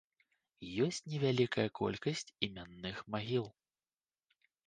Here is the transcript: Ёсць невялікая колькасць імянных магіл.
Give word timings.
Ёсць 0.85 1.01
невялікая 1.13 1.65
колькасць 1.81 2.25
імянных 2.47 2.97
магіл. 3.17 3.45